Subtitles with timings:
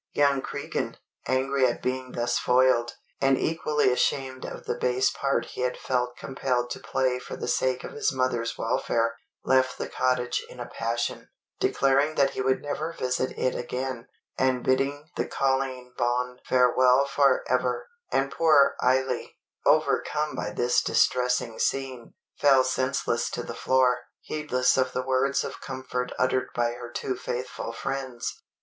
[0.13, 0.97] Young Cregan,
[1.27, 6.17] angry at being thus foiled, and equally ashamed at the base part he had felt
[6.17, 10.65] compelled to play for the sake of his mother's welfare, left the cottage in a
[10.65, 11.29] passion,
[11.59, 14.07] declaring that he would never visit it again,
[14.39, 19.37] and bidding the Colleen Bawn farewell for ever; and poor Eily,
[19.67, 25.61] overcome by this distressing scene, fell senseless to the floor, heedless of the words of
[25.61, 28.33] comfort uttered by her two faithful friends.